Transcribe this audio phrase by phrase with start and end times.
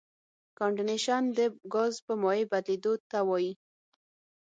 [0.57, 1.39] کنډېنسیشن د
[1.73, 3.51] ګاز په مایع بدلیدو ته وایي.